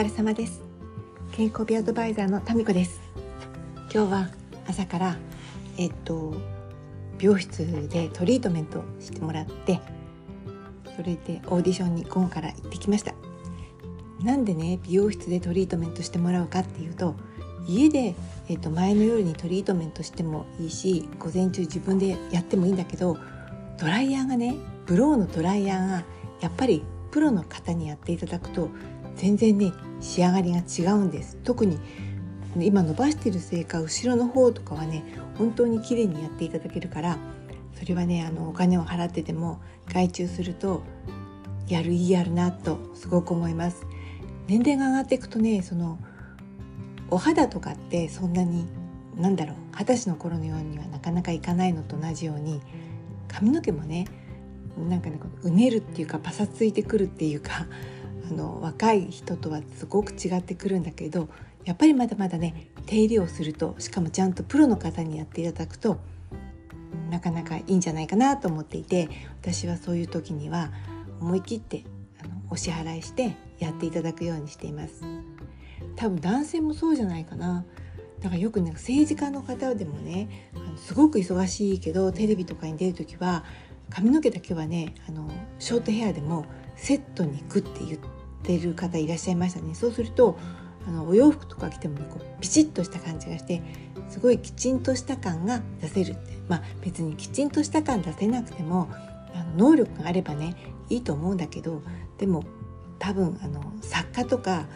[0.00, 0.62] 疲れ様です。
[1.32, 3.02] 健康美アドバイザーのタミコです。
[3.92, 4.28] 今日は
[4.66, 5.16] 朝から
[5.76, 6.32] えっと
[7.18, 9.78] 美容室でトリートメントしてもらって
[10.96, 13.12] それでオーディションに午後から行ってきました。
[14.24, 17.14] なんでね美容室でトリートメントしてもらうかっていうと
[17.68, 18.14] 家で、
[18.48, 23.18] えっと前の夜にトリートメントしてもいいし午前中自分でやってもいいんだけど
[23.78, 24.54] ドライヤーがね
[24.86, 26.04] ブローのドライヤーが
[26.40, 28.70] やっぱりプロの方にやっていただくと
[29.20, 31.36] 全然ね仕上がりが違うんです。
[31.44, 31.78] 特に
[32.58, 35.04] 今伸ばしてるせいか後ろの方とかはね
[35.36, 37.18] 本当に綺麗にやっていただけるから
[37.78, 39.60] それはねあのお金を払ってでも
[39.92, 40.82] 外注すると
[41.68, 43.84] やる意義あるなとすごく思います。
[44.48, 45.98] 年齢が上がっていくとねその
[47.10, 48.66] お肌とかってそんなに
[49.16, 52.62] なんだろう二十歳の頃のようにはなかなかいかないのと同じように
[53.28, 54.06] 髪の毛もね
[54.88, 57.66] なんかねうねるっていうかパサついてくるっていうか
[58.30, 61.28] あの若い人とはすごく違ってくるんだけど
[61.64, 66.00] やっぱりまだまだね手入れをするとしかもちゃんとプロの方にやっていただくと
[67.10, 69.08] なかなかいいんじゃないかなと思っていて
[69.42, 70.70] 私はそういう時には
[71.20, 71.84] 思い切って
[72.22, 75.02] あのお支払いしてやっていただくようにしています。
[75.96, 77.66] 多分男性もそうじゃないかな。
[78.20, 83.44] だからよくね政治家の方でもねあのすごく忙しいけどテレビとかに出る時は
[83.90, 86.44] 髪の毛だけはねあのショートヘアでも
[86.76, 89.74] セットに行くって言ってる方いらっしゃいましたね。
[89.74, 90.38] そうすると
[90.86, 93.62] あのお洋服とか着ても、ね、こうピチッとした感じがして
[94.08, 96.30] すごいきちんとした感が出せるって。
[96.50, 98.88] まあ別にきちんとした感出せなくても
[99.32, 100.56] あの能力があればね
[100.88, 101.80] いいと思うんだけど
[102.18, 102.44] でも
[102.98, 104.66] 多分あの作家とか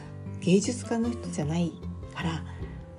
[0.41, 1.73] 芸術家の人じゃない
[2.15, 2.45] から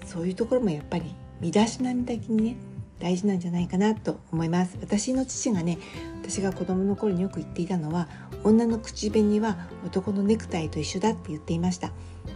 [0.05, 2.57] そういうところもやっぱり身だしなみ的にね
[2.99, 4.77] 大事なんじゃないかなと思います。
[4.81, 5.77] 私の父がね
[6.21, 8.07] 私が子供の頃によく言っていたのは
[8.43, 11.91] 女の口紅は男のネクタイと一緒だって言っていました。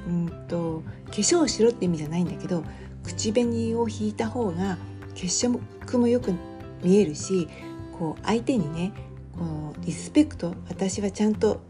[0.07, 2.63] うんと化粧しろって意味じゃないんだけど
[3.03, 4.77] 口紅を引いた方が
[5.15, 5.59] 血色
[5.97, 6.33] もよく
[6.83, 7.47] 見えるし
[7.97, 8.93] こう相手にね
[9.37, 11.61] このリスペクト私はちゃんと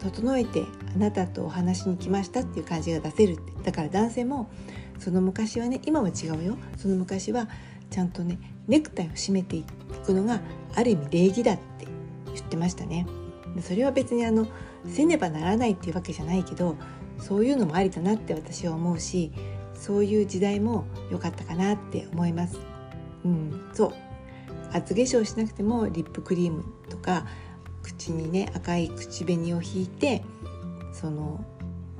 [0.00, 3.52] 整えてあなたとお話に来ましたっていう感じが出せるって。
[3.64, 4.50] だから男性も
[4.98, 6.56] その昔はね今は違うよ。
[6.76, 7.48] その昔は
[7.90, 9.64] ちゃんとねネクタイを締めてい
[10.04, 10.40] くのが
[10.74, 11.86] ある意味礼儀だって
[12.34, 13.06] 言ってましたね。
[13.62, 14.46] それは別にあの
[14.86, 16.76] せねばならないっていうわけじゃないけど
[17.18, 19.32] そういうのもありだなって私は思うし
[19.74, 22.58] そういう時代も良かったかなって思います。
[23.24, 23.92] うん、そう
[24.72, 27.26] 厚化粧しなくてもリップクリームとか
[27.82, 30.22] 口にね赤い口紅を引いて
[30.92, 31.44] その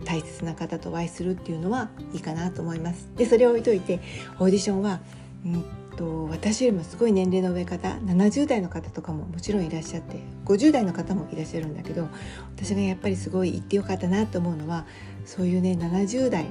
[0.05, 3.11] 大切な方とお会いするっていうのはいいかなと思います。
[3.17, 4.01] でそれを置いといて
[4.39, 5.01] オーディションは、
[5.45, 5.65] うん
[5.99, 12.09] と私よりもすごい年齢の上方70代の方とかももちろんいらっしゃって50代の方もいらっしゃるんだけど
[12.57, 14.87] 私がやっぱりすごい言ってよかったなと思うのは
[15.27, 16.47] そういうね70代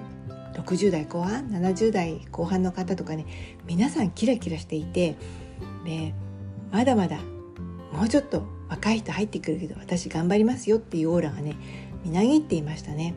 [0.53, 3.25] 60代後半70代後半の方とかね
[3.66, 5.16] 皆さんキラキラしていて
[5.85, 6.14] で
[6.72, 7.18] まだまだ
[7.94, 11.56] もうちょっと若い人入ってくるけど私頑張りますよっていうオーラがね
[12.03, 13.16] みなぎっていましたね。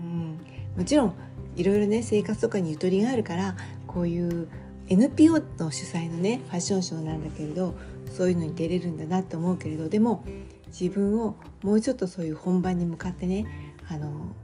[0.00, 0.38] うん
[0.76, 1.14] もちろん
[1.56, 3.56] いろいろね生活とかにゆとりがあるから
[3.88, 4.48] こういう
[4.88, 7.74] NPO の主催のねファッションショーなんだけれど
[8.16, 10.24] そういうのに出れるんだなって思うけれどでも
[10.68, 13.46] 自分をもうちょっとそういう本番に向かってね
[13.88, 14.34] あの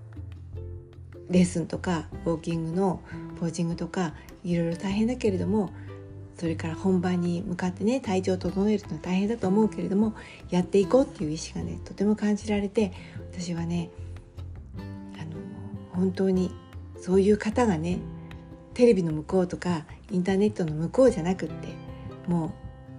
[1.31, 3.00] レッスンとかウォーキングの
[3.41, 5.71] ポージングとかいろいろ大変だけれども
[6.38, 10.15] それから本番に向かってね体調を整えるのは大変だと思うけれども
[10.50, 12.93] やっていこうっていう意思がねとても感じられて
[13.32, 13.91] 私はね
[14.76, 15.37] あの
[15.93, 16.50] 本当に
[17.00, 17.99] そういう方がね
[18.75, 21.69] テレビの向こうとかインターネットの向こうじゃなくって
[22.27, 22.55] も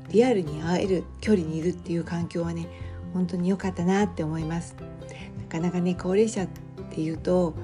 [0.10, 2.68] うリアルに会える距離にいるっていう環境はね
[3.14, 4.76] 本当に良かったなって思います。
[5.38, 6.48] なかなかね高齢者っ
[6.92, 7.56] ていうと、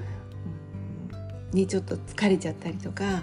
[1.52, 3.22] うん、ねちょっと疲れちゃったりとか、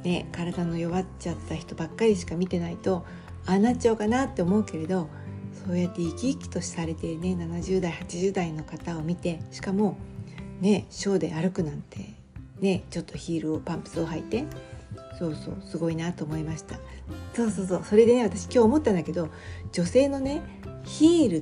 [0.00, 3.04] ん、ね体の弱っちゃった人ばっかりしか見てないと
[3.46, 5.08] ああなっちゃうかなって思うけれど
[5.64, 9.96] そうやって生き生きとされてね70代80代の方を見てしかも
[10.60, 12.14] ねショーで歩くなんて
[12.60, 14.44] ねちょっとヒールをパンプスを履いて。
[15.18, 16.76] そうそうすごいなと思いました。
[17.34, 17.84] そうそうそう。
[17.84, 19.28] それでね私今日思ったんだけど
[19.72, 20.42] 女性のね
[20.84, 21.40] ヒールっ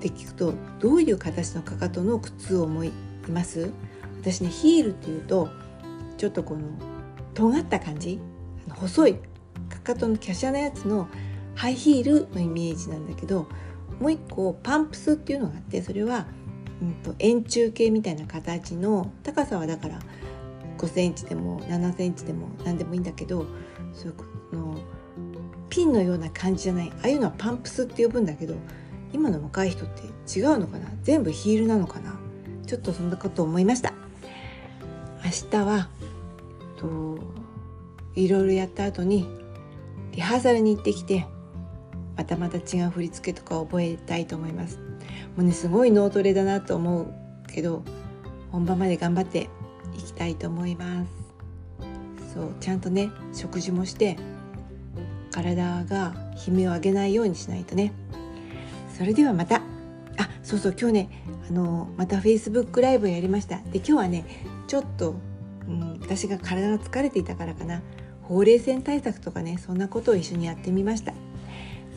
[0.00, 2.92] て聞くとどういう形のかかとの靴を思い
[3.28, 3.70] ます？
[4.22, 5.50] 私ねヒールっていうと
[6.16, 6.62] ちょっとこの
[7.34, 8.18] 尖った感じ？
[8.70, 9.14] 細い
[9.68, 11.06] かかとの華奢なやつの
[11.54, 13.48] ハイヒールのイメージなんだけど
[14.00, 16.26] もう一個パンプスっていうのがあってそれは、
[16.82, 19.98] うんと、円柱形みたいな形の高さはだから
[20.78, 23.46] 5センチでも7センチでも何でもいいんだけど
[23.92, 24.14] そう
[24.52, 24.78] うの
[25.70, 28.54] ピンのような感じじゃないああいうのはパンプスって呼ぶんだけど
[29.12, 30.02] 今の若い人って
[30.38, 30.88] 違うのかな？
[31.02, 32.18] 全部ヒールなのかな？
[32.66, 33.92] ちょっとそんなこと思いました。
[35.24, 35.88] 明日は
[36.76, 37.18] と
[38.16, 39.28] いろいろやった後に
[40.12, 41.26] リハーサルに行ってきて
[42.16, 44.80] またまた違う振り付けとか覚えたいと思います。
[45.36, 47.06] もうねすごい脳トレだなと思う
[47.46, 47.82] けど
[48.52, 49.48] 本番まで頑張って
[49.96, 51.10] いきたいと思います。
[52.34, 54.16] そうちゃんとね食事もして
[55.30, 56.14] 体が
[56.46, 57.92] 悲鳴を上げないようにしないとね。
[58.96, 59.56] それではまた。
[60.16, 61.08] あそうそう今日ね
[61.48, 63.58] あのまた Facebook ライブやりました。
[63.58, 64.24] で今日はね
[64.66, 65.14] ちょっと、
[65.68, 67.82] うん、私が体が疲れていたからかな。
[68.22, 71.12] ほうれい線対策とかねそんなことを一緒にやってみました。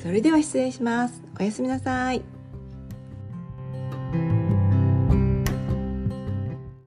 [0.02, 1.24] それでは失礼します。
[1.40, 2.37] おやすみなさい。